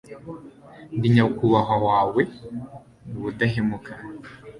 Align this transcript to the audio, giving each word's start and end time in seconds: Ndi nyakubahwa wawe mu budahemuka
Ndi 0.97 1.07
nyakubahwa 1.15 1.75
wawe 1.87 2.21
mu 3.09 3.17
budahemuka 3.23 3.93